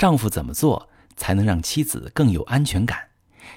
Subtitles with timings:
[0.00, 2.98] 丈夫怎么做才能让妻子更有安全感？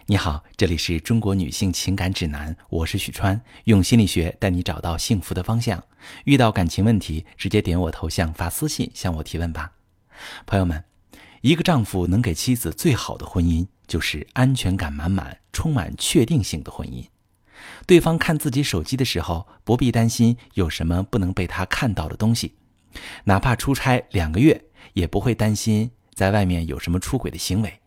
[0.08, 5.82] 你好，这里是中国女性情感指南，我是许川，用心理学带你找到幸福的方向。
[6.26, 9.72] 遇到感情问题，直接点我头像发私信向我提问吧。
[10.46, 10.84] 朋友们，
[11.40, 17.06] 一个丈夫能给妻子最好的婚姻，就是安全感满满、充满确定性的婚姻。
[17.88, 22.56] 对方看自己手机的时候，不必担心有什么不能被他看到的东西，
[23.24, 25.92] 哪怕出差两个月，也不会担心。
[26.14, 27.80] 在外面有什么出轨的行为，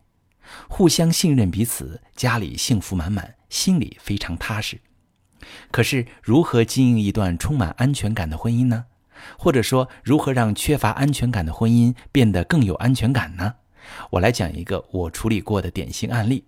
[0.67, 4.79] 互相信任彼此，家里幸福满满，心里非常踏实。
[5.71, 8.85] 可是，如何经营一段充满安全感的婚姻呢？
[9.37, 13.55] 或者说，如何让缺乏安全感的婚姻变得更有安全感呢？
[14.11, 16.45] 我来讲一个我处理过的典型案例。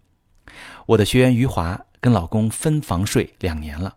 [0.87, 3.95] 我的学员余华跟老公分房睡两年了，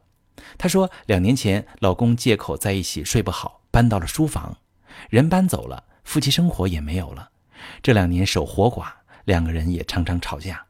[0.57, 4.57] 她说，两年前老公借口在一起睡不好，搬到了书房，
[5.11, 7.31] 人搬走了，夫妻生活也没有了。
[7.83, 8.93] 这两年守活寡，
[9.25, 10.65] 两个人也常常吵架。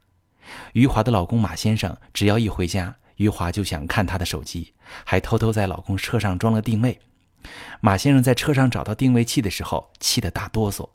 [0.73, 6.99] 余华的老公马先生只要一回家，余华就想看他的手机，还偷偷在老公车上装了定位。
[7.81, 10.87] 马先生在车上找到定位器的时候，气得大哆嗦，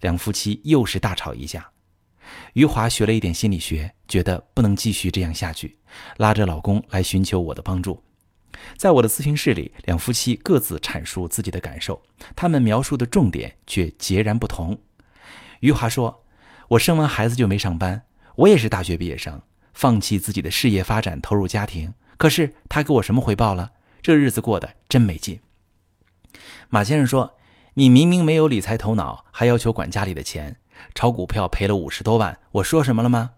[0.00, 1.70] 两夫妻又是大吵一架。
[2.52, 5.78] 余华学了一点心理学，觉得不能继续这样下去，
[6.18, 8.02] 拉着老公来寻求我的帮助。
[8.76, 12.00] 在我的咨询室里，两夫妻各自阐述自己的感受，
[12.36, 14.78] 他们描述的重点却截然不同。
[15.60, 16.24] 余华说
[16.68, 18.02] ：“我生完孩子就没上班，
[18.36, 19.40] 我也是大学毕业生，
[19.74, 21.94] 放弃自己的事业发展，投入家庭。
[22.16, 23.72] 可是他给我什么回报了？
[24.02, 25.40] 这日子过得真没劲。”
[26.70, 27.36] 马先生说
[27.74, 30.56] ：“你明明没有理财头脑，还要求管家里的钱，
[30.94, 33.32] 炒股票赔了五十多万，我说什么了吗？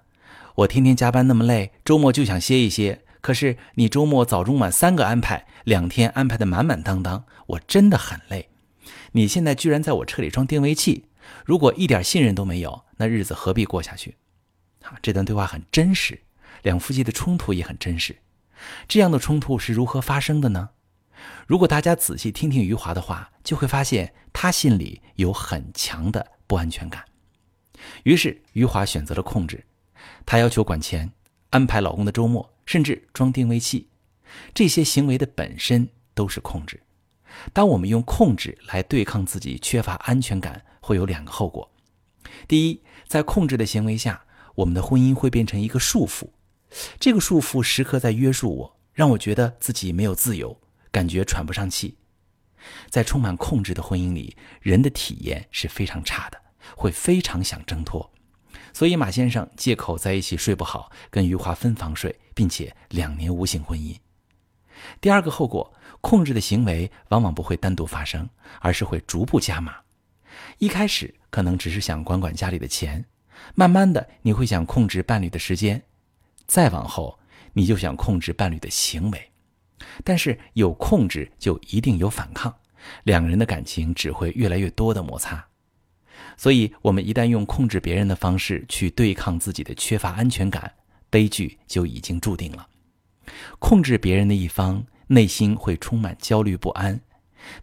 [0.56, 3.02] 我天天加班那么累，周末就想歇一歇。
[3.20, 8.50] 可是你周末早中晚三个安排，两天安排的满满当当，我真的很累。
[9.12, 11.06] 你现在居然在我车里装定位器！”
[11.44, 14.16] 如果一点信任都没有，那日子何必过下去？
[14.82, 16.22] 啊，这段对话很真实，
[16.62, 18.16] 两夫妻的冲突也很真实。
[18.86, 20.70] 这样的冲突是如何发生的呢？
[21.46, 27.04] 如果大家仔细听听余华的话，就会发现他心里有很强的不安全感。
[28.04, 29.64] 于是余华选择了控制，
[30.26, 31.12] 他要求管钱，
[31.50, 33.88] 安排老公的周末，甚至装定位器。
[34.54, 36.80] 这些行为的本身都是控制。
[37.52, 41.70] 当我们用控制来对抗自己缺乏安全感，会有两个后果。
[42.48, 46.30] 第一，在控制的行为下，我们的婚姻会变成一个束缚，
[46.98, 50.58] 这个束缚时刻在约束我，让我觉得自己没有自由，
[50.90, 51.98] 感觉喘不上气。
[52.88, 56.40] 在充满控制的婚姻里，人的体验是非常差的，
[56.76, 58.12] 会非常想挣脱。
[58.72, 63.96] 所以马先生借口在一起睡不好，跟余华分房睡，并且两年无性婚姻。
[65.00, 68.28] 第二个后果，控制的行为往往不会单独发生，
[68.60, 69.76] 而是会逐步加码。
[70.58, 73.04] 一开始可能只是想管管家里的钱，
[73.54, 75.82] 慢慢的你会想控制伴侣的时间，
[76.46, 77.18] 再往后
[77.52, 79.30] 你就想控制伴侣的行为。
[80.04, 82.54] 但是有控制就一定有反抗，
[83.04, 85.44] 两个人的感情只会越来越多的摩擦。
[86.36, 90.72] 所以，我们一旦用控制别人的方式去对抗自己的缺乏安全感，
[91.10, 92.66] 悲剧就已经注定了。
[93.58, 97.00] 控制别人的一方内心会充满焦虑不安，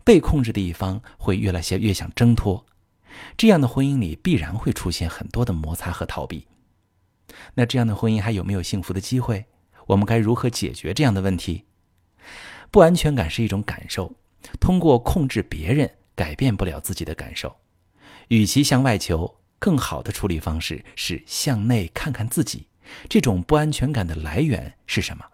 [0.03, 2.65] 被控制的一方会越来越想挣脱。
[3.35, 6.47] 这样的婚姻里必然会出现很多的摩擦和逃避。
[7.55, 9.45] 那这样的婚姻还有没有幸福的机会？
[9.87, 11.65] 我们该如何解决这样的问题？
[12.71, 14.13] 不安全感是一种感受，
[14.59, 17.55] 通过控制别人改变不了自己的感受。
[18.27, 22.67] 与其向外求，更好的处理方式是向内看看自己，
[23.09, 25.25] 这种不安全感的来源是什么？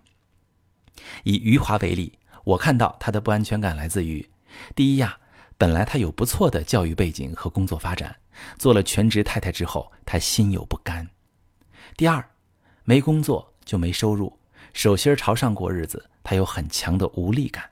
[1.23, 4.29] 以余华为例，我看到他的不安全感来自于：
[4.75, 5.17] 第一呀。
[5.57, 8.13] 本来她有不错的教育背景和工作发展，
[8.57, 11.07] 做了全职太太之后，她心有不甘。
[11.95, 12.29] 第二，
[12.83, 14.37] 没工作就没收入，
[14.73, 17.69] 手心朝上过日子，她有很强的无力感。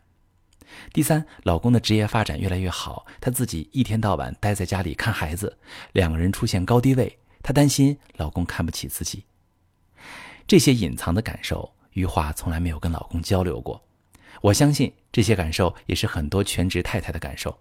[0.93, 5.57] 第三，老公的职业发展越来越好，她自己一天到晚待在家里看孩子，
[5.91, 9.25] 两个人出现高低位，她担心老公看不起自己。
[10.47, 13.83] 这些隐藏的感受，余华从来没有跟老公交流过。
[14.41, 17.57] 我相信这些感受也是很多全职太太的感受。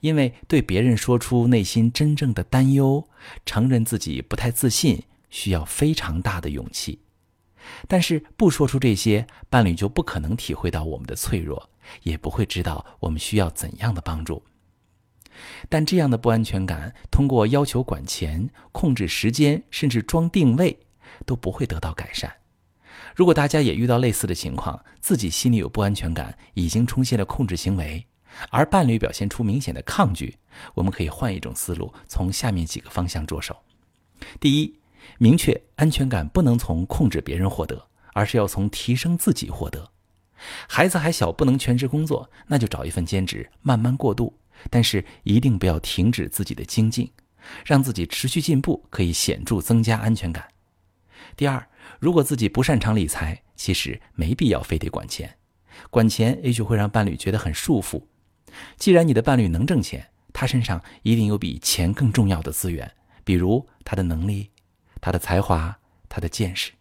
[0.00, 3.08] 因为对别人说出内心真正的担忧，
[3.46, 7.00] 承认自己不太自信，需要非常大的勇气。
[7.88, 11.70] 但是不说出这些，伴侣就不可能体会到我们的脆弱，
[12.02, 14.42] 也不会知道我们需要怎样的帮助。
[15.68, 20.78] 但这样的不安全感，通过要求管钱、控制时间，甚至装定位，
[21.24, 22.32] 都不会得到改善。
[23.16, 28.06] 如果大家也遇到类似的情况，自己心里有不安全感，已经出现了控制行为。
[28.50, 30.36] 而伴侣表现出明显的抗拒，
[30.74, 33.56] 我们可以换一种思路，从下面几个方向着手。
[34.38, 34.78] 第一，
[35.16, 39.90] 明确安全感不能从控制别人获得，而是要从提升自己获得。
[40.68, 44.38] 孩子还小，不能全职工作，那就找一份兼职，慢慢过渡。
[44.68, 47.10] 但是一定不要停止自己的精进，
[47.64, 50.46] 让自己持续进步，可以显著增加安全感。
[51.34, 51.66] 第二，
[51.98, 55.36] 如果自己不擅长理财，其实没必要非得管钱，
[55.90, 58.02] 管钱也许会让伴侣觉得很束缚。
[58.76, 62.90] 既然你的伴侣能挣钱，他身上一定有比钱更重要的资源，
[63.24, 64.50] 比如他的能力、
[65.00, 65.78] 他的才华、
[66.08, 66.72] 他的见识。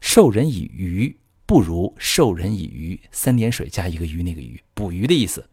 [0.00, 1.16] 授人以鱼。
[1.46, 5.50] 不如授人以渔，三点水加一个鱼，那个鱼捕鱼的意思。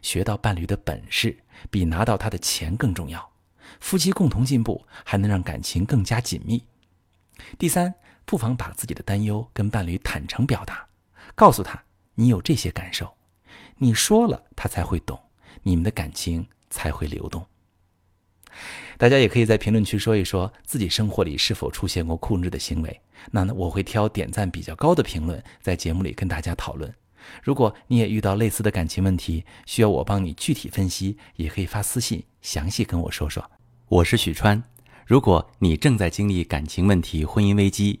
[0.00, 1.36] 学到伴侣的本事，
[1.70, 3.32] 比拿到他的钱更重要。
[3.78, 6.64] 夫妻共同进步，还能让感情更加紧密。
[7.58, 7.92] 第三，
[8.26, 10.86] 不妨把自己的担忧跟伴侣坦诚表达，
[11.36, 11.82] 告诉他
[12.16, 13.14] 你有这些感受，
[13.76, 15.18] 你说了他才会懂，
[15.62, 17.46] 你们的感情才会流动。
[18.98, 23.00] 大家也可以在评论区说一说自己生活里是否出现过控制的行为，
[23.30, 26.92] 那呢我会挑点赞比较高的评论在节目里跟大家讨论。
[27.42, 33.48] 如果你也遇到类似的感情问题，需要我帮你具体分析，也可以发私信详细跟我说说。
[33.88, 34.62] 我是许川，
[35.04, 38.00] 如果你正在经历感情问题、婚姻危机，